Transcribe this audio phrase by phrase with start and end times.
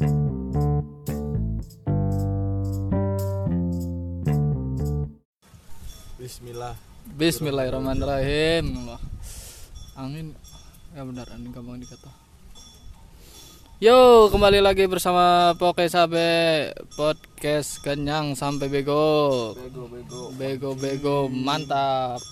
[0.00, 0.16] Bismillah.
[7.20, 8.80] Bismillahirrahmanirrahim.
[8.80, 8.96] Allah.
[10.00, 10.32] Angin
[10.96, 12.08] ya benar angin gampang dikata.
[13.76, 19.52] Yo, kembali lagi bersama Poke Sabe podcast kenyang sampai bego.
[19.52, 20.32] Bego bego.
[20.32, 22.24] Bego bego mantap.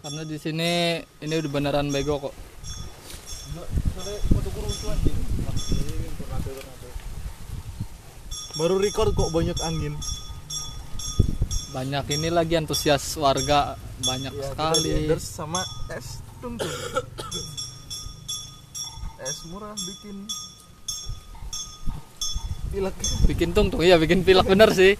[0.00, 2.32] Karena di sini ini udah beneran bego kok.
[8.58, 9.94] Baru record kok banyak angin.
[11.70, 14.90] Banyak ini lagi antusias warga banyak Ya, sekali.
[15.20, 15.62] sama
[15.94, 16.66] es tungtung.
[19.20, 20.16] es murah bikin
[22.70, 22.96] pilek.
[23.26, 24.98] Bikin tung tuh, iya bikin pilak bener sih.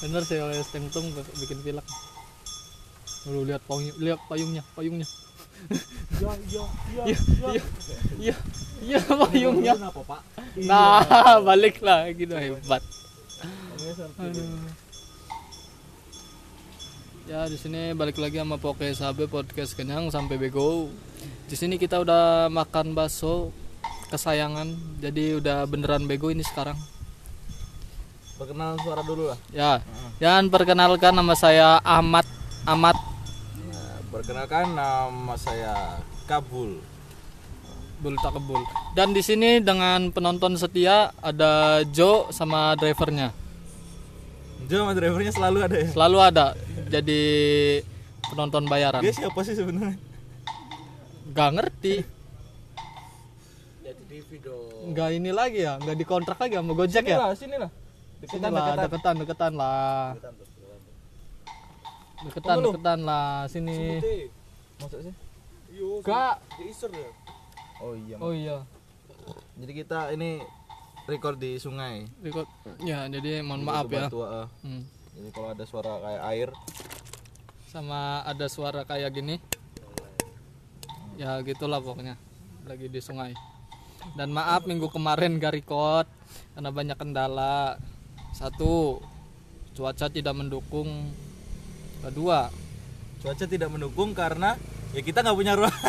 [0.00, 1.06] Bener sih oleh tung tung
[1.40, 1.84] bikin pilak.
[3.28, 5.08] Lu lihat payung, lihat payungnya, payungnya.
[6.14, 6.64] Ya ya
[7.04, 7.18] Iya,
[7.50, 7.62] iya,
[8.20, 8.36] iya,
[8.84, 9.74] iya payungnya.
[9.74, 10.20] Kenapa pak?
[10.62, 11.00] Nah,
[11.42, 12.82] balik lah gitu hebat.
[17.24, 20.92] Ya di sini balik lagi sama Poke Sabe podcast kenyang sampai bego.
[21.48, 23.50] Di sini kita udah makan bakso
[24.12, 26.76] kesayangan, jadi udah beneran bego ini sekarang.
[28.36, 29.38] Perkenalan suara dulu lah.
[29.50, 29.80] Ya,
[30.20, 32.28] dan perkenalkan nama saya Ahmad
[32.68, 33.13] Ahmad Nah,
[34.14, 35.98] perkenalkan nama saya
[36.30, 36.78] Kabul.
[37.98, 38.62] Bul Takebul.
[38.94, 43.34] Dan di sini dengan penonton setia ada Joe sama drivernya.
[44.70, 45.88] Jo sama drivernya selalu ada ya.
[45.90, 46.46] Selalu ada
[46.86, 47.22] jadi
[48.30, 49.02] penonton bayaran.
[49.02, 49.98] Dia siapa sih sebenarnya?
[51.34, 51.96] Gak ngerti.
[54.84, 57.18] Nggak ini lagi ya, nggak dikontrak lagi sama Gojek Sini ya?
[57.18, 57.70] lah, sini lah.
[57.72, 58.84] Sini Deketan, lah, deketan.
[58.84, 60.04] deketan, deketan lah.
[60.12, 60.34] Deketan,
[62.60, 62.72] Lu.
[62.72, 64.00] deketan lah, sini.
[64.80, 65.14] Masa sih?
[66.04, 66.36] Gak.
[67.82, 68.16] Oh iya.
[68.22, 68.58] Oh iya.
[69.58, 70.40] Jadi kita ini
[71.04, 72.06] record di sungai.
[72.22, 72.48] Record.
[72.80, 74.08] Ya, jadi mohon maaf ya.
[74.08, 74.86] Batu, uh, Hmm.
[75.14, 76.50] Jadi kalau ada suara kayak air,
[77.70, 79.42] Sama ada suara kayak gini.
[81.18, 82.14] Ya gitulah pokoknya.
[82.66, 83.34] Lagi di sungai.
[84.14, 86.06] Dan maaf minggu kemarin gak record
[86.54, 87.78] karena banyak kendala.
[88.30, 89.02] Satu,
[89.74, 91.10] cuaca tidak mendukung.
[92.04, 92.52] Kedua,
[93.24, 94.60] cuaca tidak mendukung karena
[94.92, 95.72] ya kita nggak punya ruang.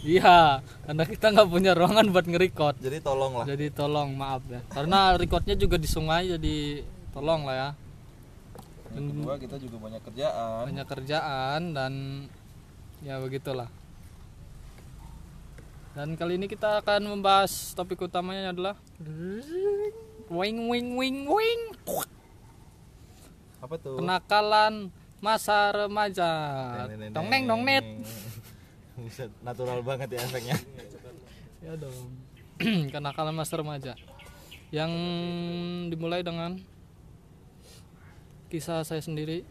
[0.00, 2.80] Iya, karena kita nggak punya ruangan buat nge-record.
[2.80, 3.44] Jadi tolong lah.
[3.44, 4.64] Jadi tolong maaf ya.
[4.72, 6.80] Karena recordnya juga di sungai jadi
[7.12, 7.68] tolong lah ya.
[8.96, 10.62] Yang kedua kita juga banyak kerjaan.
[10.72, 11.92] Banyak kerjaan dan
[13.04, 13.68] ya begitulah.
[15.94, 18.74] Dan kali ini kita akan membahas topik utamanya adalah
[20.30, 21.60] wing wing wing wing
[23.60, 23.98] Apa tuh?
[24.00, 24.88] kenakalan
[25.20, 26.30] masa remaja.
[26.88, 27.84] Neng, neng, Dong neng dong net.
[29.00, 30.56] Buset, natural banget ya efeknya.
[31.60, 32.16] Ya dong.
[32.94, 33.92] kenakalan masa remaja.
[34.72, 34.92] Yang
[35.92, 36.60] dimulai dengan
[38.48, 39.44] kisah saya sendiri.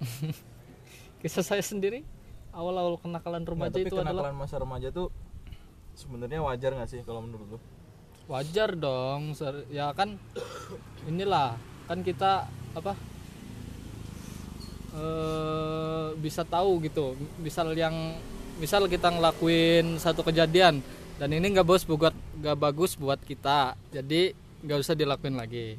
[1.24, 2.02] kisah saya sendiri
[2.52, 5.08] awal-awal kenakalan Nah, remaja tapi itu adalah kenakalan masa remaja tuh
[5.94, 7.58] sebenarnya wajar nggak sih kalau menurut lu?
[8.30, 9.34] wajar dong.
[9.70, 10.16] Ya kan
[11.06, 11.58] inilah
[11.90, 12.96] kan kita apa
[14.92, 17.16] eh bisa tahu gitu.
[17.40, 18.16] Misal yang
[18.60, 20.84] misal kita ngelakuin satu kejadian
[21.16, 23.74] dan ini nggak bos buat nggak bagus buat kita.
[23.90, 25.76] Jadi nggak usah dilakuin lagi.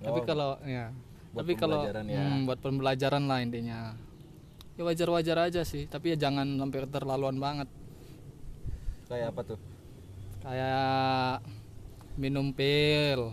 [0.00, 0.90] Tapi Oh, kalau ya
[1.32, 2.20] buat tapi kalau ya.
[2.20, 3.92] hmm, buat pembelajaran lah intinya.
[4.76, 7.68] Ya wajar-wajar aja sih, tapi ya jangan sampai keterlaluan banget.
[9.08, 9.60] Kayak apa tuh?
[10.44, 11.40] Kayak
[12.20, 13.32] minum pil.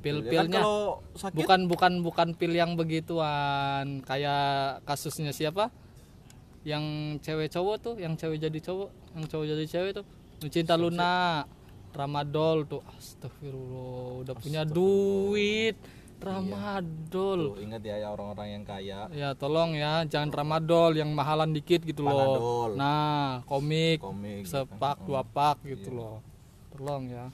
[0.00, 0.32] Pil- pil.
[0.32, 0.60] Ya kan pilnya.
[0.62, 0.82] kalau
[1.14, 4.00] sakit Bukan bukan bukan pil yang begituan.
[4.02, 5.70] Kayak kasusnya siapa?
[6.66, 6.84] Yang
[7.24, 10.04] cewek cowok tuh, yang cewek jadi cowok, yang cowok jadi cewek tuh.
[10.50, 11.42] Cinta Luna,
[11.94, 12.82] Ramadol tuh.
[12.94, 15.78] Astagfirullah, udah punya duit.
[16.18, 17.54] Ramadol.
[17.54, 21.86] tuh ingat ya ya orang-orang yang kaya Ya tolong ya, jangan Ramadol yang mahalan dikit
[21.86, 22.74] gitu loh.
[22.74, 24.66] Nah, komik, komik gitu kan.
[24.66, 26.18] sepak dua pak gitu loh.
[26.74, 27.26] Tolong ya.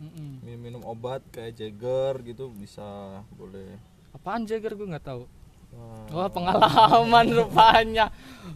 [0.00, 0.40] Mm-mm.
[0.40, 2.82] minum, minum obat kayak Jagger gitu bisa
[3.30, 3.76] boleh
[4.10, 5.22] Apaan Jagger gue nggak tahu.
[5.70, 8.10] Wah, Wah pengalaman rupanya.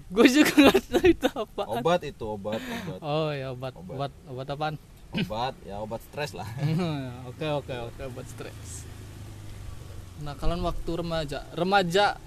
[0.09, 1.63] Gue juga nggak tahu itu apa.
[1.71, 3.95] obat itu obat obat Oh ya obat Obat.
[3.95, 4.77] obat obat apaan?
[5.15, 6.49] obat ya obat stres lah
[7.31, 8.83] Oke oke oke obat stres.
[10.19, 12.19] Nah kalian waktu remaja, remaja,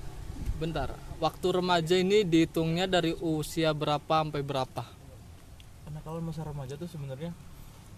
[0.56, 0.96] bentar.
[1.18, 4.86] Waktu remaja ini dihitungnya dari usia berapa sampai berapa?
[5.84, 7.32] karena kalau masa remaja tuh sebenarnya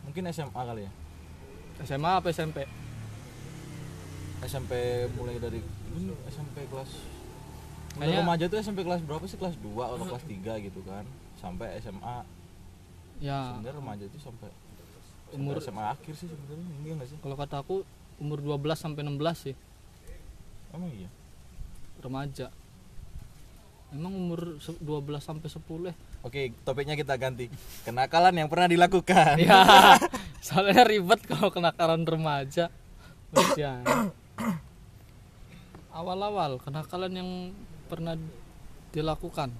[0.01, 0.91] mungkin SMA kali ya
[1.79, 2.67] SMA apa SMP?
[4.41, 4.71] SMP
[5.13, 5.59] mulai dari
[5.93, 6.91] ini SMP kelas
[7.91, 9.35] Kayaknya- remaja tuh SMP kelas berapa sih?
[9.35, 11.03] Kelas 2 atau kelas 3 gitu kan.
[11.35, 12.23] Sampai SMA
[13.19, 13.51] Ya.
[13.51, 14.47] Sebenarnya remaja tuh sampai
[15.29, 17.17] umur SMA akhir sih sebenarnya enggak nggak sih?
[17.19, 17.75] Kalau kata aku
[18.17, 19.55] umur 12 sampai 16 sih.
[20.71, 21.11] Emang iya?
[21.99, 22.47] Remaja.
[23.91, 25.95] Emang umur se- 12 sampai 10 ya?
[26.21, 27.51] Oke topiknya kita ganti.
[27.83, 29.35] Kenakalan yang pernah dilakukan.
[29.43, 29.99] Ya
[30.39, 32.71] soalnya ribet kalau kenakalan remaja
[33.35, 33.83] usia
[35.91, 37.29] awal-awal kenakalan yang
[37.87, 38.15] pernah
[38.89, 39.51] dilakukan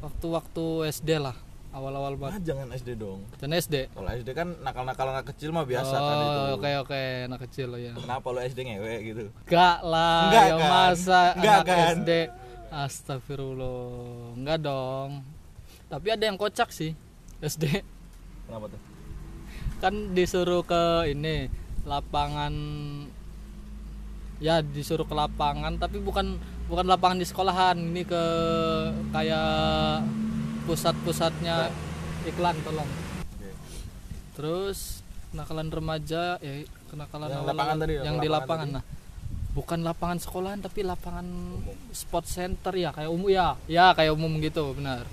[0.00, 1.36] waktu-waktu SD lah
[1.70, 5.94] awal-awal banget jangan SD dong dan SD kalau SD kan nakal-nakal anak kecil mah biasa
[5.94, 10.20] kan itu oh oke oke anak kecil ya kenapa lo SD ngewe gitu Enggak lah,
[10.26, 10.68] Enggak ya kan?
[10.68, 11.94] masa Enggak anak kan?
[12.02, 12.10] SD.
[12.70, 14.38] Astagfirullah.
[14.38, 15.10] Enggak dong.
[15.90, 16.94] Tapi ada yang kocak sih.
[17.42, 17.82] SD
[18.46, 18.80] kenapa tuh
[19.78, 21.48] kan disuruh ke ini
[21.82, 22.52] lapangan
[24.38, 26.36] ya disuruh ke lapangan tapi bukan
[26.66, 28.22] bukan lapangan di sekolahan ini ke
[29.10, 30.04] kayak
[30.64, 31.72] pusat-pusatnya.
[32.22, 32.56] Iklan.
[32.62, 32.86] Tolong.
[34.36, 35.00] Terus
[35.32, 36.52] kenakalan remaja ya
[36.88, 38.76] kenakalan Yang awal- lapangan tadi, yang apa di lapangan tadi?
[38.76, 38.84] nah.
[39.50, 41.26] Bukan lapangan sekolahan tapi lapangan
[41.90, 45.04] sport center ya kayak umum ya ya kayak umum gitu benar.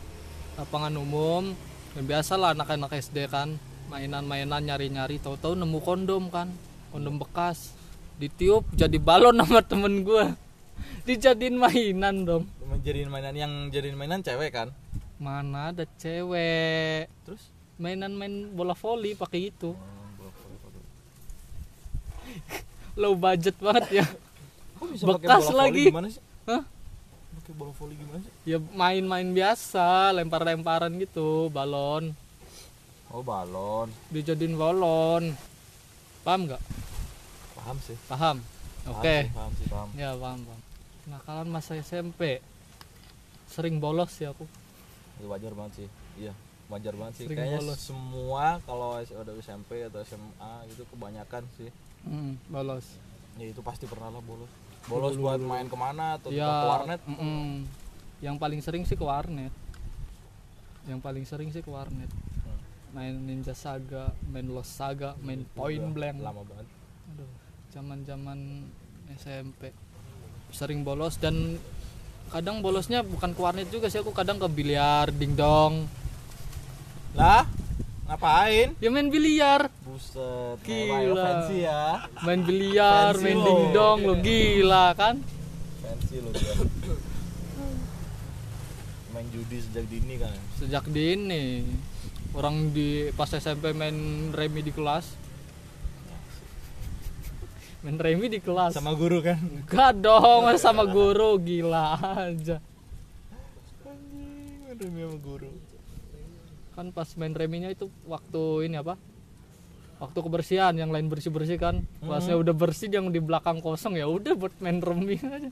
[0.55, 1.57] Lapangan umum
[1.97, 3.57] yang biasa lah anak-anak SD kan
[3.87, 6.51] mainan-mainan nyari-nyari tahu-tahu nemu kondom kan
[6.91, 7.73] kondom bekas.
[8.17, 10.35] Ditiup jadi balon sama temen gua.
[11.07, 14.69] Dijadiin mainan dong menjadiin mainan yang jadiin mainan cewek kan?
[15.17, 17.07] Mana ada cewek.
[17.25, 17.43] Terus?
[17.79, 19.71] Mainan main bola voli pakai itu.
[19.73, 20.31] Oh,
[23.01, 24.05] low budget banget ya.
[24.77, 25.83] Kok bisa Bekas bola lagi.
[25.89, 26.23] gimana sih?
[26.45, 26.63] Hah?
[27.37, 28.31] pakai bola voli gimana sih?
[28.43, 32.11] Ya main-main biasa lempar-lemparan gitu balon
[33.11, 33.91] oh balon.
[34.11, 35.35] Dijadiin balon.
[36.23, 36.61] Paham nggak?
[37.55, 37.97] Paham sih.
[38.07, 38.37] Paham?
[38.87, 39.15] Paham oke.
[39.15, 39.89] sih, paham sih paham.
[39.95, 40.61] Ya paham paham.
[41.07, 42.43] Nakalan masa SMP
[43.47, 44.43] sering bolos ya aku?
[45.19, 45.87] Itu wajar banget sih.
[46.19, 46.33] Iya
[46.67, 47.25] wajar banget sih.
[47.27, 47.79] Sering kayaknya bolos.
[47.79, 51.69] semua kalau udah SMP atau SMA gitu kebanyakan sih.
[52.03, 52.85] Hmm, bolos.
[53.39, 54.51] Ya itu pasti pernah lah bolos.
[54.87, 57.01] Bolos buat main ke mana atau ya ke warnet?
[57.03, 57.67] mm-mm.
[58.23, 59.51] yang paling sering sih ke warnet.
[60.87, 62.07] Yang paling sering sih ke warnet.
[62.91, 66.17] Main Ninja Saga main Lost Saga main Point Udah Blank.
[66.23, 66.67] lama banget.
[67.13, 67.31] Aduh,
[67.71, 68.39] zaman-zaman
[69.15, 69.71] SMP
[70.51, 71.59] sering bolos dan
[72.27, 75.87] kadang bolosnya bukan ke warnet juga sih aku kadang ke biliar dingdong.
[77.15, 77.47] Lah
[78.07, 78.71] ngapain?
[78.79, 79.67] Ya main biliar.
[79.83, 81.23] Buset Gila.
[81.23, 82.07] fancy ya.
[82.23, 85.15] Main biliar Fancy main dingdong lo gila kan?
[85.83, 86.31] Fancy lo
[89.11, 90.35] main judi sejak dini kan.
[90.61, 91.65] Sejak dini
[92.37, 95.17] orang di pas SMP main remi di kelas.
[97.81, 98.77] Main remi di kelas.
[98.77, 99.41] Sama guru kan?
[99.41, 101.41] Enggak dong masa sama guru.
[101.41, 102.61] Gila aja.
[103.89, 105.49] Anjing demi sama guru.
[106.77, 108.93] Kan pas main reminya itu waktu ini apa?
[109.97, 114.05] Waktu kebersihan yang lain bersih bersih kan kelasnya udah bersih yang di belakang kosong ya
[114.05, 115.49] udah buat main remi aja.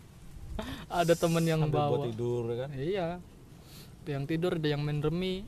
[0.85, 2.05] Ada temen yang sambil buat bawa.
[2.13, 2.69] tidur kan?
[2.77, 3.17] Iya.
[4.05, 5.41] Ada yang tidur ada yang main remi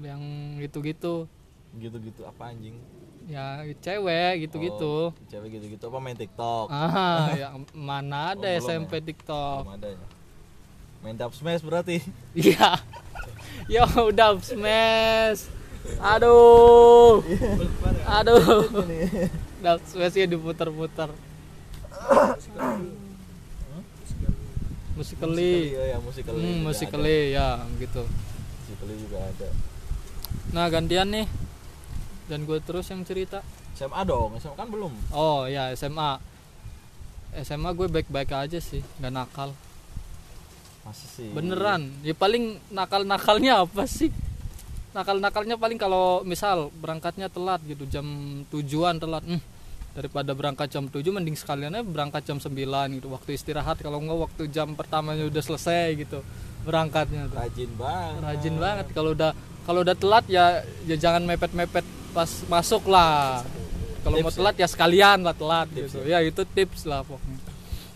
[0.00, 0.22] yang
[0.62, 1.28] gitu gitu
[1.80, 2.76] gitu-gitu apa anjing?
[3.30, 6.66] Ya cewek gitu gitu Oh, cewek gitu-gitu apa main TikTok?
[6.68, 9.64] Ah ya mana ada Oh, SMP TikTok.
[9.64, 10.06] Belum ada ya.
[11.00, 12.02] Main dub smash berarti.
[12.36, 12.76] Iya.
[13.70, 15.48] Ya udah smash.
[16.02, 17.22] Aduh.
[18.06, 18.68] Aduh.
[19.62, 21.10] Udah smashnya diputar-putar.
[24.92, 25.72] Musikali.
[25.72, 28.02] Oh ya musikali hmm, musikali ya gitu.
[28.66, 29.71] Musikali juga ada
[30.50, 31.30] nah gantian nih.
[32.26, 33.46] Dan gue terus yang cerita.
[33.78, 34.92] SMA dong SMA kan belum.
[35.14, 36.18] Oh ya SMA
[37.46, 39.50] SMA gue baik-baik aja sih nggak nakal.
[40.82, 41.28] Masih sih?
[41.30, 41.94] Beneran.
[42.02, 44.10] Ya paling nakal-nakalnya apa sih?
[44.92, 48.04] Nakal-nakalnya paling kalau misal berangkatnya telat gitu jam
[48.52, 49.24] tujuan telat.
[49.24, 49.40] Hmm,
[49.92, 52.48] daripada berangkat jam 7 mending sekalian aja berangkat jam 9
[52.96, 53.06] gitu.
[53.12, 56.24] Waktu istirahat kalau enggak waktu jam pertamanya udah selesai gitu
[56.62, 57.36] berangkatnya tuh.
[57.36, 58.20] Rajin banget.
[58.22, 58.86] Rajin banget.
[58.94, 59.30] Kalau udah
[59.62, 61.84] kalau udah telat ya ya jangan mepet-mepet
[62.16, 63.44] pas masuk lah.
[64.02, 65.98] Kalau mau Tips telat ya sekalian lah telat Tips gitu.
[66.08, 66.18] ya?
[66.24, 67.38] Itu tips lah pokoknya.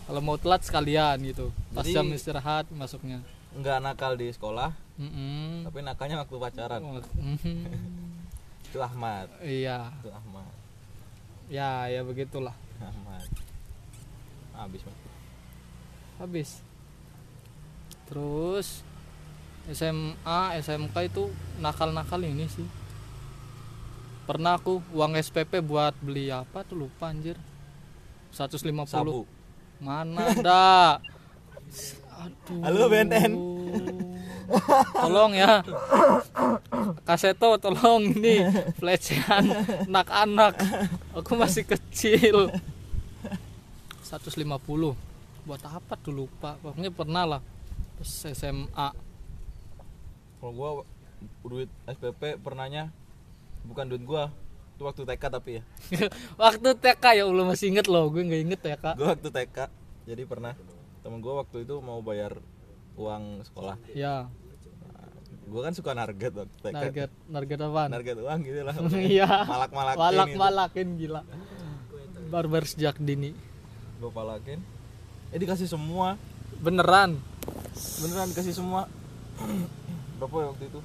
[0.07, 1.51] Kalau mau telat sekalian gitu.
[1.75, 3.19] Pas Jadi- jam istirahat masuknya.
[3.57, 4.69] Nggak nakal di sekolah
[5.01, 5.65] Mm-mm.
[5.65, 6.77] tapi nakalnya waktu pacaran.
[6.83, 7.57] Oh, mhm.
[8.69, 9.27] itu Ahmad.
[9.41, 9.89] Iya.
[9.97, 10.56] Itu Ahmad
[11.47, 12.55] ya ya begitulah.
[14.57, 14.97] Habis mas.
[16.17, 16.49] Habis.
[18.07, 18.67] Terus
[19.67, 22.65] SMA SMK itu nakal-nakal ini sih.
[24.27, 27.39] Pernah aku uang SPP buat beli apa tuh lupa anjir.
[28.35, 29.23] 150 sabu.
[29.79, 30.99] Mana ada?
[32.23, 33.33] Aduh Halo, BNN.
[34.95, 35.61] Tolong ya.
[37.03, 38.47] Kaseto tolong ini
[38.79, 39.43] pelecehan
[39.87, 40.53] anak-anak.
[41.15, 42.51] Aku masih kecil.
[44.07, 44.47] 150
[45.47, 46.55] buat apa tuh lupa?
[46.63, 47.41] Pokoknya pernah lah.
[47.99, 48.87] Pas SMA
[50.37, 50.69] kalau gua
[51.41, 52.93] duit SPP pernahnya
[53.65, 54.29] bukan duit gua.
[54.77, 55.63] Itu waktu TK tapi ya.
[56.37, 58.13] Waktu TK ya Allah masih inget loh.
[58.13, 59.57] Gue nggak inget TK gua waktu TK
[60.05, 60.53] jadi pernah.
[61.01, 62.37] Temen gua waktu itu mau bayar
[62.97, 63.75] uang sekolah.
[63.93, 64.25] Ya.
[65.47, 67.89] Gua kan suka narget waktu TK target target apaan?
[67.89, 68.75] Narget uang gitu lah.
[68.99, 69.29] Iya.
[69.47, 70.37] Malak malakin malak gitu.
[70.37, 71.21] malakin gila.
[72.27, 73.31] Barbar sejak dini.
[73.97, 74.59] Gua palakin.
[75.31, 76.19] Eh dikasih semua.
[76.59, 77.15] Beneran?
[78.01, 78.91] Beneran dikasih semua.
[80.19, 80.79] Berapa ya waktu itu?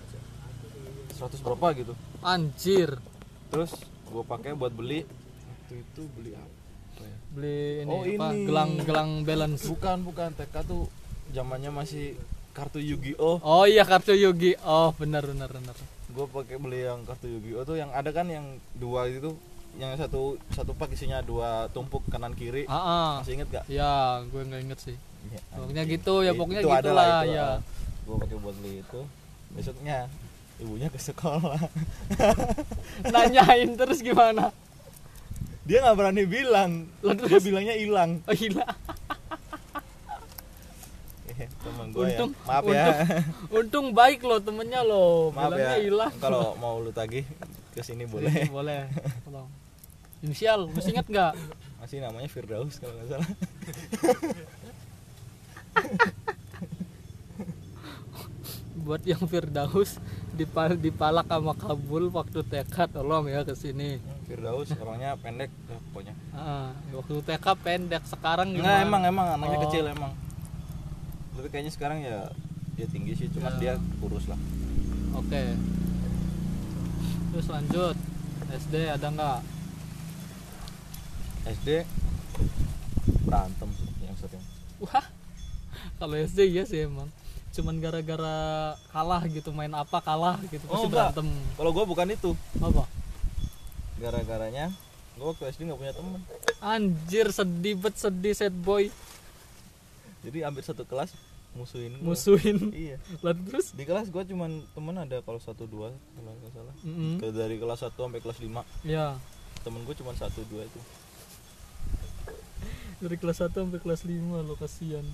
[1.13, 1.93] 100 berapa gitu.
[2.21, 3.01] Anjir.
[3.49, 3.73] Terus
[4.07, 5.03] gua pakai buat beli.
[5.03, 7.17] Waktu itu beli apa ya?
[7.33, 8.27] Beli ini Oh, apa?
[8.31, 8.47] ini.
[8.47, 9.67] gelang gelang balance.
[9.67, 10.31] Bukan bukan.
[10.33, 10.87] TK tuh
[11.33, 12.15] zamannya masih
[12.53, 13.41] kartu Yu-Gi-Oh.
[13.41, 15.77] Oh iya kartu Yugi oh benar benar benar.
[16.13, 19.33] Gue pakai beli yang kartu Yu-Gi-Oh tuh yang ada kan yang dua itu
[19.81, 22.69] yang satu satu pak isinya dua tumpuk kanan kiri.
[22.69, 23.11] Ah ah.
[23.25, 23.65] masih inget gak?
[23.73, 24.97] ya gue nggak inget sih.
[25.33, 27.49] Ya, pokoknya gitu ya pokoknya itu gitu lah itu, ya
[28.05, 29.01] gue pakai buat beli itu.
[29.57, 29.99] Besoknya
[30.61, 31.61] ibunya ke sekolah.
[33.13, 34.53] Nanyain terus gimana?
[35.65, 36.91] Dia nggak berani bilang.
[37.01, 38.21] Lah, dia bilangnya hilang.
[38.29, 38.99] Oh gila Eh,
[41.35, 42.09] temen gue ya.
[42.09, 42.87] Untung- maaf ya.
[43.51, 45.31] untung baik loh temennya loh.
[45.31, 46.13] Maaf bilangnya ya hilang.
[46.17, 47.25] Kalau mau lu tagih
[47.71, 48.47] ke sini boleh.
[48.49, 48.87] Boleh.
[49.23, 49.49] Tolong.
[50.21, 51.33] Inisial masih ingat nggak?
[51.79, 53.31] Masih namanya Firdaus kalau nggak salah.
[58.75, 60.01] Buat yang Firdaus
[60.33, 64.01] dipal dipalak sama Kabul waktu TK tolong ya ke sini.
[64.25, 66.15] Firdaus orangnya pendek ya, pokoknya.
[66.33, 68.81] Ah, waktu TK pendek sekarang gimana?
[68.81, 69.63] emang emang anaknya Oh.
[69.69, 70.13] kecil emang
[71.33, 72.29] tapi kayaknya sekarang ya
[72.73, 73.59] dia tinggi sih cuman Ya.
[73.59, 74.41] dia kurus lah.
[75.15, 75.57] Oke.
[77.29, 77.97] Terus lanjut
[78.51, 79.41] SD ada nggak?
[81.45, 81.69] SD
[83.23, 83.71] berantem
[84.01, 84.43] yang sering.
[84.79, 85.07] Wah
[85.97, 87.09] kalau SD iya sih emang.
[87.53, 88.39] Cuman gara-gara
[88.89, 91.29] kalah gitu main apa kalah gitu pasti Oh, berantem.
[91.55, 92.31] Kalau gue bukan itu.
[92.59, 92.85] Apa?
[93.99, 94.73] Gara-garanya
[95.13, 96.21] gue waktu SD nggak punya temen.
[96.59, 98.89] Anjir sedih bet sedih sad boy
[100.23, 101.11] jadi hampir satu kelas
[101.53, 102.03] musuhin gua.
[102.09, 102.57] musuhin?
[102.73, 102.97] Iya.
[103.21, 103.71] Lalu terus?
[103.71, 106.75] Di kelas gue cuman temen ada kalau satu dua kalau nggak salah.
[106.81, 107.19] Mm-mm.
[107.19, 109.15] Ke- dari kelas 1 sampai kelas 5 ya
[109.61, 110.81] temen gue cuma satu dua itu.
[112.99, 115.05] Dari kelas 1 sampai kelas 5 lo kasihan.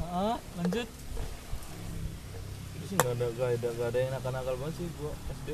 [0.00, 0.86] Ah lanjut.
[2.74, 5.48] Itu sih nggak ada nggak ada nggak ada yang nakal-nakal banget sih gue SD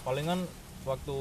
[0.00, 0.40] palingan
[0.82, 1.16] waktu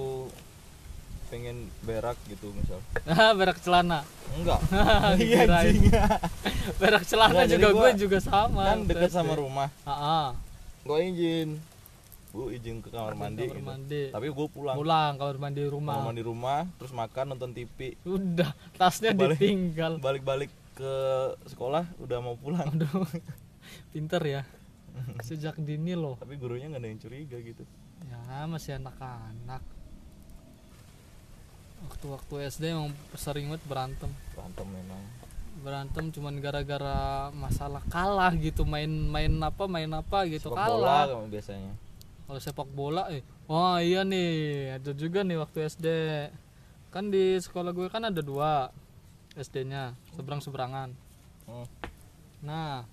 [1.28, 2.80] pengen berak gitu misal.
[3.40, 4.08] Berak celana.
[4.36, 4.60] Enggak.
[5.12, 5.92] Anjing.
[6.82, 9.70] berak celana Nggak, jadi juga gue juga sama kan sama rumah.
[9.84, 10.28] Ah, ah.
[10.88, 11.50] gue izin.
[12.32, 13.68] Gue izin ke kamar mandi kamar gitu.
[13.68, 14.04] mandi.
[14.12, 14.76] Tapi gue pulang.
[14.76, 15.94] Pulang kamar mandi rumah.
[16.00, 19.40] Kamar mandi rumah terus makan nonton TV udah tasnya Balik.
[19.40, 19.94] ditinggal.
[20.00, 20.96] balik-balik ke
[21.52, 22.68] sekolah udah mau pulang.
[22.72, 23.04] Aduh.
[23.92, 24.42] Pinter ya.
[25.22, 26.16] Sejak dini loh.
[26.18, 27.64] Tapi gurunya nggak ada yang curiga gitu.
[28.08, 29.62] Ya masih anak-anak
[31.86, 34.10] waktu-waktu SD emang sering banget berantem.
[34.34, 35.02] Berantem memang.
[35.62, 41.28] Berantem cuman gara-gara masalah kalah gitu main-main apa main apa gitu sepak bola kalah kamu
[41.34, 41.74] biasanya.
[42.28, 44.30] Kalau sepak bola eh wah iya nih
[44.82, 45.88] ada juga nih waktu SD
[46.92, 48.72] kan di sekolah gue kan ada dua
[49.38, 50.92] SD-nya seberang seberangan
[51.48, 51.64] Hmm.
[52.44, 52.84] nah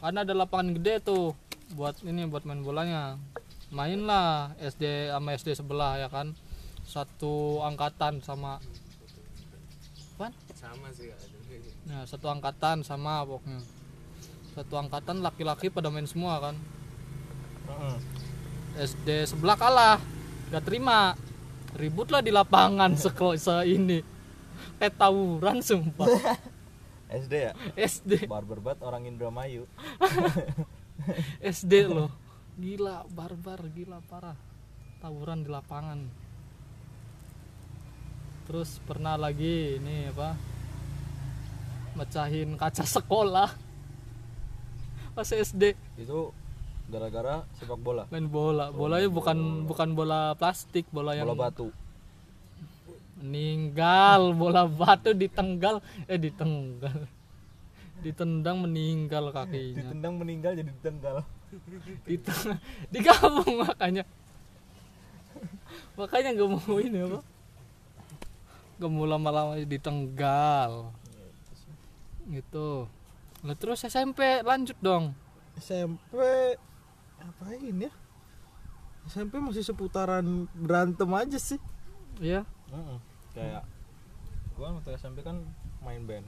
[0.00, 1.36] kan ada lapangan gede tuh
[1.76, 3.20] buat ini buat main bolanya.
[3.68, 6.32] Main lah SD sama SD sebelah ya kan
[6.86, 8.62] satu angkatan sama
[10.16, 11.36] apa sama sih ada
[11.86, 13.62] Nah, satu angkatan sama pokoknya.
[14.58, 16.56] Satu angkatan laki-laki pada main semua kan.
[17.70, 17.96] Mm-mm.
[18.74, 20.02] SD sebelah kalah.
[20.50, 21.14] Gak terima.
[21.78, 24.02] Ribut lah di lapangan sekolah se ini.
[24.82, 26.10] Kayak tawuran sumpah.
[27.06, 29.70] SD ya SD, barber banget orang Indramayu
[31.54, 32.10] SD loh.
[32.58, 34.34] Gila, barbar, gila parah.
[34.98, 36.25] Tawuran di lapangan.
[38.46, 40.38] Terus pernah lagi ini apa?
[41.98, 43.50] Mecahin kaca sekolah.
[45.16, 45.74] Pas SD.
[45.98, 46.30] itu
[46.86, 48.06] gara-gara sepak bola?
[48.14, 48.70] Main bola.
[48.70, 51.74] Bolanya bukan bukan bola plastik bola yang bola batu.
[53.18, 55.82] Meninggal bola batu ditenggal.
[56.06, 57.10] Eh ditenggal.
[58.04, 59.90] Ditendang meninggal kakinya.
[59.90, 61.26] Ditendang meninggal jadi ditenggal.
[62.06, 62.60] Diteng-
[62.94, 64.06] digabung makanya.
[65.98, 67.20] Makanya nggak mau ini apa
[68.82, 70.92] mau lama-lama ditenggal
[72.26, 72.90] gitu
[73.40, 75.14] Lah terus SMP lanjut dong.
[75.54, 76.18] SMP
[77.16, 77.92] apain ya
[79.06, 81.60] SMP masih seputaran berantem aja sih
[82.18, 82.44] Iya.
[82.68, 82.98] Mm-mm.
[83.30, 83.62] kayak
[84.52, 85.44] gua waktu SMP kan
[85.80, 86.26] main band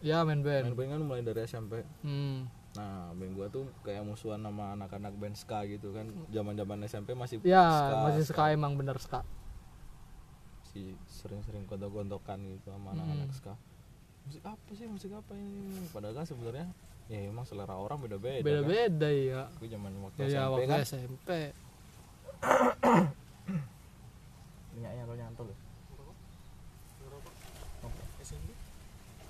[0.00, 0.74] Ya main main band.
[0.74, 2.48] band kan mulai dari SMP Hmm.
[2.72, 7.12] nah band gua tuh kayak musuhan sama anak-anak band ska gitu kan zaman zaman SMP
[7.12, 9.20] masih Ya, ska, masih ska emang bener ska.
[10.72, 13.54] Si sering-sering gontok-gontokan gitu sama anak-anak ska
[14.22, 16.66] musik apa sih musik apa ini padahal kan sebenarnya
[17.06, 19.42] ya emang selera orang beda-beda kan Beda-beda ya.
[19.52, 21.28] gue zaman waktu Ya, ya SMP waktu kan SMP.
[24.72, 25.58] minyaknya kalau nyantol ya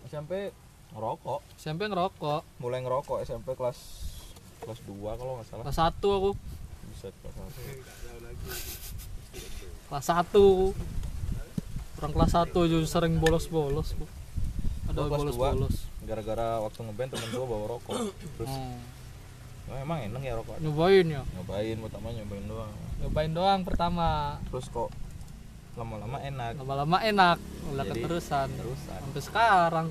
[0.05, 0.53] SMP
[0.93, 2.41] ngerokok SMP ngerokok.
[2.61, 3.79] mulai ngerokok SMP kelas
[4.61, 6.31] kelas 2 kalau nggak salah Kelas 1 aku.
[6.93, 7.61] bisa kelas satu.
[9.89, 11.02] Kelas 1.
[12.03, 13.95] Orang kelas 1 juga sering bolos-bolos.
[14.91, 15.87] Ada bolos-bolos.
[16.03, 17.95] gara-gara waktu ngeband temen gua bawa rokok
[18.37, 18.83] terus Hmm.
[19.71, 21.23] "Oh, emang enak ya rokok Nyobain ya.
[21.39, 24.09] nyobain pertama nyobain doang Nyobain doang pertama.
[24.51, 24.91] terus kok
[25.79, 27.39] lama-lama enak Lama-lama enak.
[27.71, 28.51] Udah keterusan.
[28.51, 29.87] terusan Sampai sekarang.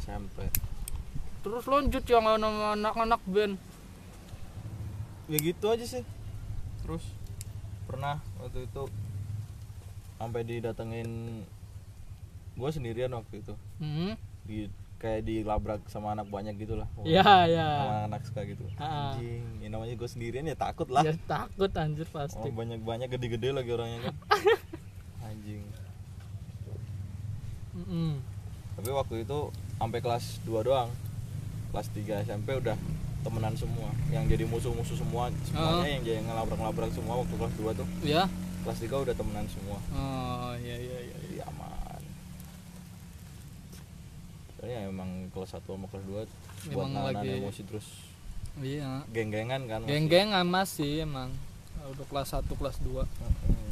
[0.00, 0.48] SMP
[1.40, 3.56] Terus lanjut yang anak-anak band.
[5.30, 6.02] Ya gitu aja sih.
[6.82, 7.06] Terus?
[7.86, 8.82] Pernah waktu itu
[10.18, 11.08] sampai didatengin
[12.58, 13.54] gua sendirian waktu itu.
[13.78, 14.18] Hmm.
[14.44, 14.66] di
[15.00, 16.84] kayak dilabrak sama anak banyak gitu lah.
[17.08, 17.68] Ya, ya.
[17.80, 18.66] sama anak suka gitu.
[18.76, 19.16] Ah.
[19.16, 21.00] anjing ya namanya gue sendirian ya takut lah.
[21.00, 22.48] Ya takut anjir oh pasti.
[22.52, 24.14] banyak banyak gede-gede lagi orangnya kan.
[25.30, 25.64] Anjing.
[27.70, 28.18] Mm-mm.
[28.74, 29.38] tapi waktu itu
[29.78, 30.90] sampai kelas 2 doang.
[31.70, 32.76] Kelas 3 SMP udah
[33.20, 35.86] temenan semua yang jadi musuh-musuh semua semuanya Oh.
[35.86, 38.24] yang jadi ngelabrak-labrak semua waktu kelas 2 tuh Ya.
[38.62, 41.16] kelas 3 udah temenan semua Oh, iya iya iya.
[41.20, 42.00] jadi aman
[44.52, 46.24] soalnya emang kelas 1 sama kelas 2
[46.70, 47.86] buat nahan lagi- emosi terus
[48.56, 49.06] Iya.
[49.08, 49.90] geng-gengan kan masih.
[49.90, 51.30] Geng-gengan masih emang.
[51.86, 53.06] Udah kelas 1, kelas 2.
[53.06, 53.70] Mm-mm.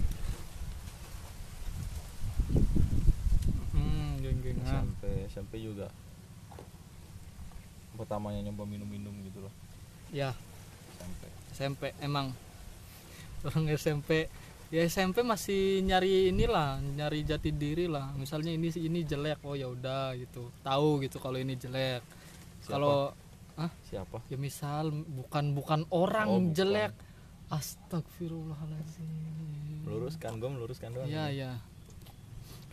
[3.71, 4.65] Hmm, geng-gengan.
[4.87, 5.91] SMP SMP juga
[7.99, 9.51] pertamanya nyoba minum-minum gitu loh.
[10.15, 10.31] Ya,
[10.95, 12.31] SMP SMP emang.
[13.43, 14.31] Orang SMP
[14.69, 18.15] ya SMP masih nyari inilah nyari jati diri lah.
[18.15, 20.55] Misalnya ini ini jelek oh ya udah gitu.
[20.63, 22.07] Tahu gitu kalau ini jelek.
[22.69, 23.11] Kalau
[23.59, 24.23] ah siapa?
[24.31, 26.55] Ya misal bukan bukan orang Oh, bukan.
[26.55, 26.95] jelek.
[27.49, 29.09] Astagfirullahaladzim.
[29.89, 31.53] Meluruskan gue meluruskan doang Iya ya.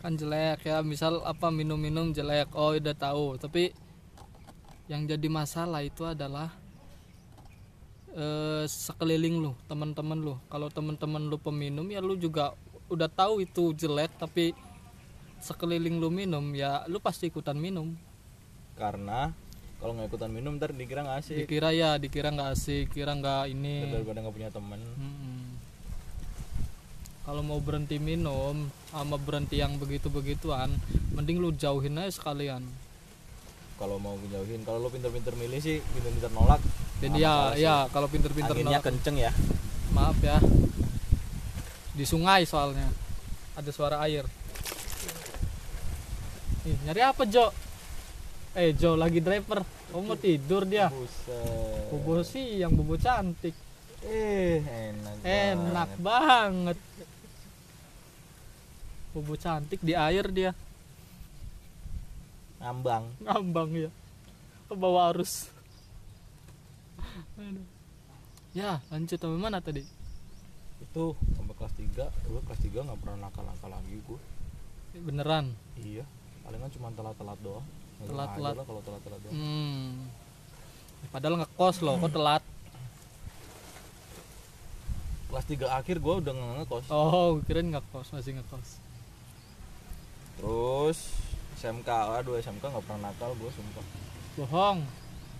[0.04, 2.52] Kan jelek ya misal apa minum-minum jelek.
[2.52, 3.40] Oh udah tahu.
[3.40, 3.72] Tapi
[4.86, 6.54] yang jadi masalah itu adalah
[8.14, 10.34] eh, sekeliling lu teman-teman lu.
[10.46, 12.54] Kalau teman-teman lu peminum ya lu juga
[12.86, 14.54] udah tahu itu jelek tapi
[15.42, 17.92] sekeliling lu minum ya lu pasti ikutan minum.
[18.78, 19.34] Karena
[19.76, 21.36] kalau nggak ikutan minum ntar dikira nggak asik.
[21.44, 23.90] Dikira ya dikira nggak asik kira nggak ini.
[23.90, 24.80] Daripada nggak punya temen.
[24.96, 25.38] Mm-mm.
[27.26, 30.70] Kalau mau berhenti minum sama berhenti yang begitu-begituan,
[31.10, 32.62] mending lu jauhin aja sekalian.
[33.76, 36.60] Kalau mau menjauhin kalau lo pinter-pinter milih sih pinter-pinter nolak
[36.96, 39.32] nggak ya, ya kalau pinter-pinter anginnya nolak- kenceng ya
[39.88, 40.36] maaf ya.
[41.92, 42.88] Di sungai soalnya
[43.54, 44.28] ada suara air.
[46.62, 47.48] Ih, nyari apa Jo?
[48.52, 49.64] Eh Jo lagi driver.
[49.88, 50.92] Kamu mau tidur dia?
[50.92, 53.56] buset Bobo sih yang bobo cantik.
[54.04, 56.76] eh enak Enak banget.
[56.76, 56.78] banget.
[59.12, 60.52] Bobo cantik di air dia.
[62.66, 63.04] Ngambang.
[63.22, 63.90] Ngambang ya
[64.66, 65.46] ke bawah arus.
[67.38, 67.62] Aduh.
[68.56, 69.84] ya lanjut sampai mana tadi?
[70.82, 74.20] Itu sampai kelas 3 gue kelas 3 nggak pernah nakal-nakal lagi gue
[74.96, 75.54] beneran?
[75.78, 76.02] Iya.
[76.42, 77.66] Palingan cuma telat-telat doang.
[78.00, 78.54] Telat-telat.
[78.64, 79.34] kalau telat-telat doang.
[79.34, 80.10] Hmm.
[81.14, 82.42] padahal ngekos loh kok telat?
[85.30, 86.84] Kelas 3 akhir gue udah nggak ngekos.
[86.90, 88.82] Oh kirain ngekos masih ngekos.
[90.40, 90.98] Terus
[91.66, 93.86] SMK aduh SMK nggak pernah nakal gue sumpah.
[94.38, 94.86] Bohong.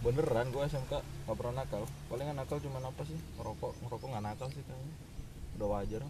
[0.03, 1.87] Beneran gue SMK nggak pernah nakal.
[2.11, 3.19] Palingan nakal cuma apa sih?
[3.39, 3.73] Ngerokok.
[3.87, 4.95] Ngerokok nggak nakal sih kayaknya.
[5.55, 6.03] Udah wajar.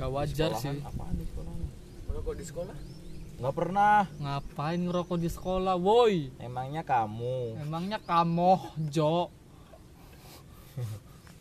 [0.00, 0.80] Gak wajar sih.
[0.80, 1.68] apaan di sekolahan?
[2.08, 2.76] Merokok di sekolah?
[3.36, 4.08] Nggak pernah.
[4.16, 6.32] Ngapain ngerokok di sekolah woi?
[6.40, 7.60] Emangnya kamu?
[7.60, 9.28] Emangnya kamu Jo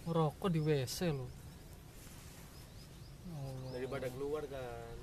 [0.09, 1.29] ngerokok di WC lo
[3.69, 4.97] daripada keluar kan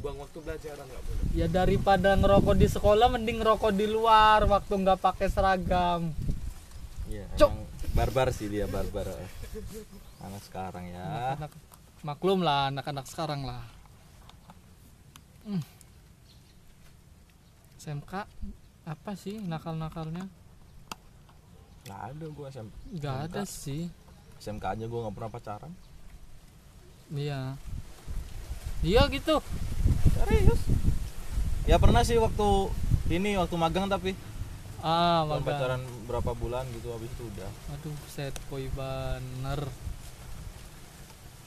[0.00, 1.24] buang waktu belajar nggak boleh.
[1.36, 6.10] Ya daripada ngerokok di sekolah mending ngerokok di luar waktu nggak pakai seragam.
[7.10, 7.50] Iya Cok.
[7.52, 9.12] emang barbar sih dia barbar.
[10.22, 11.36] Anak sekarang ya.
[11.36, 11.52] Anak
[12.02, 13.62] maklum lah anak-anak sekarang lah.
[17.82, 18.12] SMK
[18.86, 20.26] apa sih nakal-nakalnya?
[21.82, 23.26] Nggak ada gue SM, nggak SMK.
[23.26, 23.82] ada sih.
[24.38, 25.72] SMK aja gue nggak pernah pacaran.
[27.10, 27.58] Iya.
[28.82, 29.38] Iya gitu
[30.24, 30.60] serius?
[31.62, 32.48] Ya pernah sih waktu
[33.08, 34.14] ini waktu magang tapi.
[34.78, 35.46] Ah magang.
[35.46, 37.50] pacaran berapa bulan gitu habis itu udah.
[37.72, 39.62] Aduh set boy bener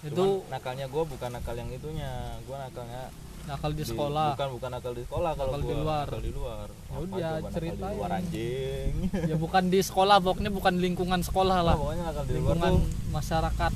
[0.01, 2.13] itu Cuman nakalnya gue bukan nakal yang itunya.
[2.45, 3.09] Gue nakalnya
[3.45, 4.33] nakal di di- sekolah.
[4.33, 5.81] bukan bukan nakal di sekolah kalau Nakal di gua.
[5.81, 6.05] luar.
[6.05, 6.67] nakal di luar.
[6.69, 7.75] Coba nakal ceritain.
[7.75, 8.91] di luar anjing?
[9.25, 11.65] Ya bukan di sekolah pokoknya bukan lingkungan sekolah lah.
[11.67, 13.11] Lah pokoknya nakal di luar lingkungan tuh.
[13.11, 13.71] masyarakat.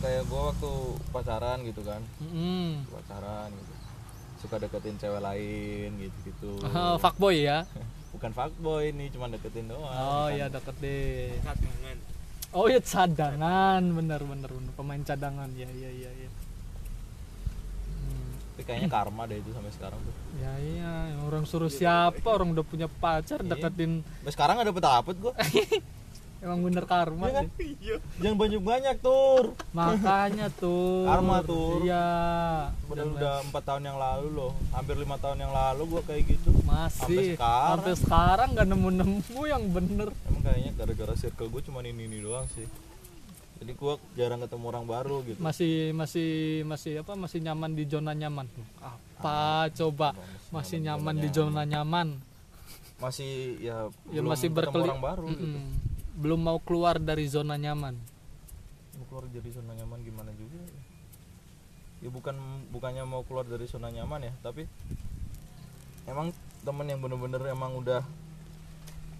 [0.00, 0.70] Kayak gue waktu
[1.10, 2.00] pacaran gitu kan.
[2.18, 2.88] Mm-mm.
[2.88, 3.71] pacaran gitu
[4.42, 7.62] suka deketin cewek lain gitu gitu Ah, fuckboy ya?
[8.12, 9.86] Bukan fuckboy nih cuma deketin doang.
[9.88, 11.96] Oh iya deket deh cadangan.
[12.50, 13.82] Oh iya cadangan.
[13.88, 14.70] Bener bener bener.
[14.72, 15.48] Pemain cadangan.
[15.52, 16.28] Ya ya ya ya
[17.88, 20.14] Hmm, tapi kayaknya karma deh itu sampai sekarang tuh.
[20.36, 20.92] Ya iya.
[21.22, 23.48] Orang suruh siapa orang udah punya pacar Iya.
[23.48, 24.04] deketin.
[24.04, 25.32] Sampai sekarang gak dapet dapet gue
[26.42, 27.44] emang bener karma Iya kan?
[27.54, 27.72] sih.
[28.18, 29.44] jangan banyak banyak tur.
[29.70, 31.86] Makanya tuh Karma, Tur.
[31.86, 32.06] iya.
[32.84, 34.52] Padahal Dan udah empat tahun yang lalu loh.
[34.74, 36.50] Hampir lima tahun yang lalu gue kayak gitu.
[36.66, 36.98] Masih.
[36.98, 37.70] Sampai sekarang.
[37.78, 40.08] sampai sekarang gak nemu nemu yang bener.
[40.26, 42.66] Emang kayaknya gara-gara circle gue cuma ini ini doang sih.
[43.62, 45.38] Jadi gue jarang ketemu orang baru gitu.
[45.38, 46.30] Masih masih
[46.66, 47.14] masih apa?
[47.14, 48.50] Masih nyaman di zona nyaman.
[48.82, 50.12] Apa coba?
[50.52, 52.20] masih nyaman di zona nyaman
[53.02, 55.42] masih ya, ya belum masih ketemu berkeli orang baru gitu.
[55.58, 55.91] Mm-mm.
[56.16, 57.96] Belum mau keluar dari zona nyaman.
[59.00, 60.82] Mau keluar dari zona nyaman gimana juga ya?
[62.02, 62.34] ya bukan
[62.74, 64.66] bukannya mau keluar dari zona nyaman ya tapi
[66.10, 66.34] emang
[66.66, 68.02] temen yang bener-bener emang udah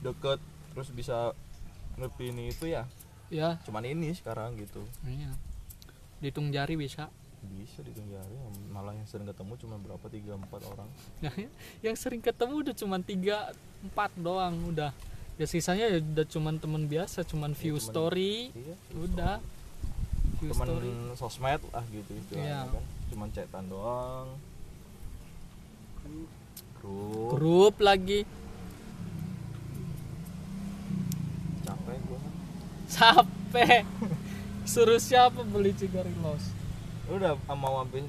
[0.03, 0.43] deket
[0.75, 1.31] terus bisa
[1.95, 2.91] ngepini itu ya
[3.31, 3.57] ya.
[3.63, 4.83] cuman ini sekarang gitu.
[5.07, 5.31] Iya.
[6.19, 7.07] Dihitung jari bisa.
[7.43, 8.35] Bisa dihitung jari
[8.75, 10.91] malah yang sering ketemu cuma berapa tiga empat orang.
[11.23, 11.31] Ya,
[11.91, 14.91] yang sering ketemu udah cuman tiga empat doang udah
[15.35, 19.37] ya sisanya ya udah cuman temen biasa cuman view cuman- story iya udah.
[20.39, 20.91] View teman story.
[21.15, 22.61] sosmed lah gitu istilahnya Iya.
[22.69, 22.85] kan.
[23.09, 24.29] Cuman chatan doang.
[26.77, 27.29] Grup.
[27.31, 28.27] Grup lagi.
[31.63, 32.21] Capek gua.
[32.89, 33.83] Capek.
[34.65, 36.55] Suruh siapa beli cigarilos
[37.05, 38.07] udah mau hampir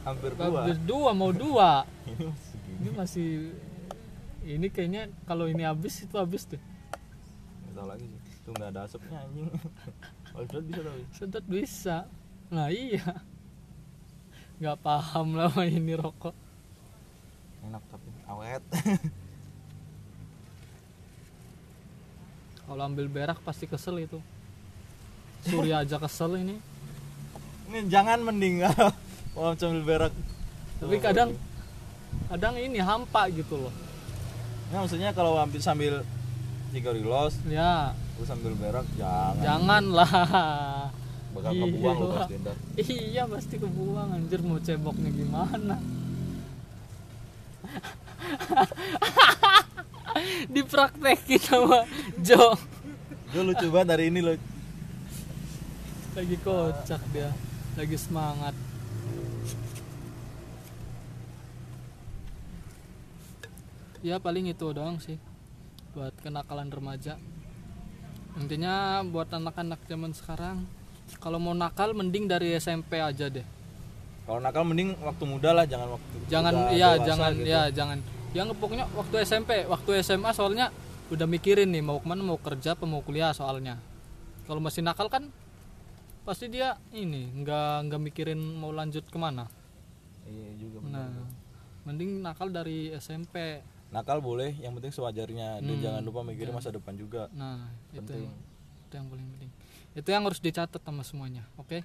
[0.00, 0.64] hampir dua.
[0.64, 1.82] Habis dua mau dua.
[2.06, 3.28] Ini masih ini masih
[4.46, 6.62] ini kayaknya kalau ini habis itu habis tuh
[7.76, 8.20] nggak tahu lagi sih.
[8.40, 9.50] Itu nggak ada asapnya anjing.
[10.32, 11.02] Kalau sedot bisa tapi.
[11.12, 11.96] Sedot bisa.
[12.48, 13.20] Nah iya.
[14.56, 16.32] Nggak paham lah sama ini rokok.
[17.68, 18.64] Enak tapi awet.
[22.66, 24.24] Kalau ambil berak pasti kesel itu.
[25.44, 26.56] Surya aja kesel ini.
[27.68, 28.64] Ini jangan mending
[29.36, 30.14] kalau sambil berak.
[30.80, 31.36] Tapi kadang
[32.32, 33.85] kadang ini hampa gitu loh
[34.66, 36.02] Nah, maksudnya kalau hampir sambil
[36.74, 37.94] cigarilos ya.
[38.16, 39.44] terus sambil berak jangan.
[39.44, 40.08] Janganlah.
[41.36, 41.64] Bakal Gila.
[41.68, 45.76] kebuang lo pas tenda iya pasti kebuang anjir mau ceboknya gimana?
[50.54, 51.84] Dipraktekin sama
[52.24, 52.56] Jo.
[53.36, 54.32] Gue lucu banget hari ini lo
[56.16, 57.28] lagi kocak dia
[57.76, 58.56] lagi semangat
[64.04, 65.16] ya paling itu doang sih
[65.96, 67.16] buat kenakalan remaja.
[68.36, 70.68] Intinya buat anak-anak zaman sekarang
[71.22, 73.46] kalau mau nakal mending dari SMP aja deh.
[74.28, 77.48] Kalau nakal mending waktu muda lah jangan waktu jangan iya dewasa jangan gitu.
[77.48, 77.98] ya jangan.
[78.36, 80.68] Yang pokoknya waktu SMP waktu SMA soalnya
[81.08, 83.80] udah mikirin nih mau ke mana mau kerja apa mau kuliah soalnya.
[84.44, 85.32] Kalau masih nakal kan
[86.26, 89.48] pasti dia ini nggak nggak mikirin mau lanjut ke mana.
[90.26, 91.08] Iya juga nah
[91.86, 95.62] mending nakal dari SMP nakal boleh yang penting sewajarnya.
[95.62, 97.30] Dan Hmm, jangan lupa mikirin masa depan juga.
[97.34, 98.26] Nah itu penting.
[98.26, 98.36] yang,
[98.86, 99.50] itu yang paling penting.
[99.96, 101.80] Itu yang harus dicatat sama semuanya oke?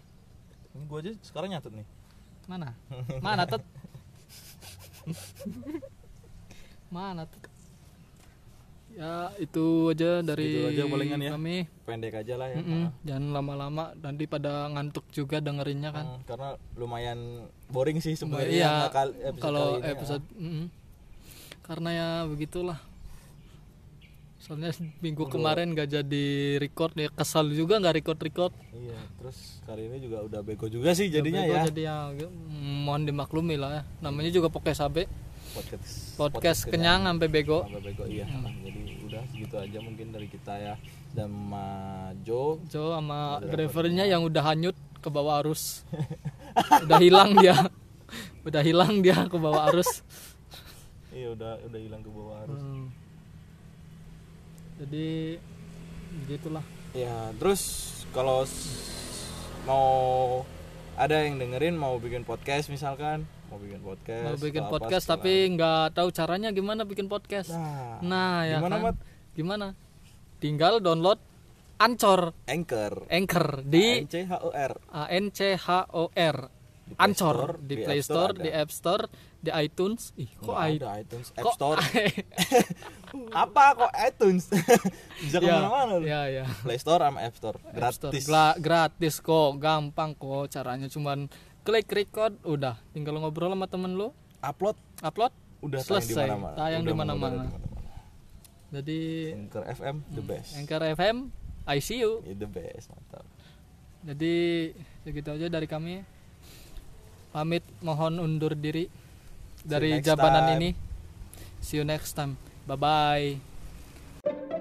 [0.71, 1.87] Ini gue aja sekarang nyatet nih.
[2.49, 2.73] Mana?
[3.25, 3.63] Mana tet?
[6.91, 7.43] Mana tet?
[8.91, 11.31] Ya itu aja dari aja palingan ya.
[11.31, 11.63] kami.
[11.87, 12.59] Pendek aja lah ya.
[12.59, 13.95] Mm-mm, jangan lama-lama.
[13.95, 16.19] Nanti pada ngantuk juga dengerinnya kan.
[16.19, 18.73] Hmm, karena lumayan boring sih sebenarnya iya.
[18.91, 19.93] episode kalau kali ini, ya.
[19.95, 20.65] episode mm-mm.
[21.65, 22.79] Karena ya begitulah.
[24.41, 24.73] Soalnya
[25.05, 30.01] minggu kemarin gak jadi record ya kesal juga nggak record record iya terus kali ini
[30.01, 31.69] juga udah bego juga sih jadinya ya.
[31.69, 33.81] jadi ya mm, mohon dimaklumi lah ya.
[34.01, 35.05] Namanya juga podcast AB
[35.53, 37.69] podcast podcast kenyang sampai bego.
[37.69, 38.25] Sampai bego iya.
[38.25, 40.75] Nah, jadi udah segitu aja mungkin dari kita ya.
[41.13, 42.97] Dan Majo Jo.
[42.97, 45.85] Sama drivernya yang udah hanyut ke bawah arus.
[46.89, 47.55] Udah hilang dia.
[48.41, 50.01] Udah hilang dia ke bawah arus
[51.11, 52.87] iya udah udah hilang ke bawah arus Hmm.
[54.81, 55.37] jadi
[56.27, 57.61] gitulah ya terus
[58.11, 58.43] kalau
[59.63, 59.87] mau
[60.99, 65.33] ada yang dengerin mau bikin podcast misalkan mau bikin podcast mau bikin apa podcast tapi
[65.55, 67.51] nggak tahu caranya gimana bikin podcast.
[67.51, 68.83] Nah, nah ya gimana kan?
[68.87, 68.97] Mat?
[69.35, 69.67] Gimana?
[70.39, 71.19] Tinggal download
[71.81, 73.09] Ancor anchor.
[73.09, 74.73] Anchor di A N C H O R.
[74.93, 76.37] A N C H O R
[76.91, 78.49] Di Play Ancor di di Play Store Store, di.
[78.51, 79.03] App Store,
[79.39, 80.01] di iTunes.
[80.19, 81.79] Ih, kok Nggak ada iTunes App kok Store
[83.43, 84.43] apa kok iTunes
[85.23, 86.43] bisa ya, ke mana-mana lu ya, ya.
[86.63, 88.11] Play Store sama App Store App Store.
[88.11, 88.25] gratis
[88.59, 91.27] gratis kok, gampang kok caranya cuman
[91.63, 96.25] klik record udah tinggal ngobrol sama temen lu, upload upload udah Selesai,
[96.57, 97.45] tayang di mana-mana mana-mana.
[97.45, 97.99] di mana-mana.
[98.73, 98.99] jadi
[99.37, 101.17] Anchor FM the best Anchor FM
[101.69, 102.25] ICU.
[102.25, 103.25] Yeah, the best mantap
[104.01, 104.33] Jadi
[105.05, 106.01] segitu aja dari kami
[107.31, 108.91] pamit mohon undur diri
[109.63, 110.55] dari jabanan time.
[110.59, 110.69] ini.
[111.63, 112.35] See you next time.
[112.67, 114.59] Bye bye